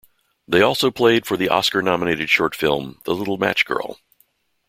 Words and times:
They 0.47 0.63
also 0.63 0.89
played 0.89 1.27
for 1.27 1.37
the 1.37 1.49
Oscar 1.49 1.83
nominated 1.83 2.27
short 2.31 2.55
film, 2.55 2.99
The 3.03 3.13
Little 3.13 3.37
Match 3.37 3.65
Girl. 3.67 3.99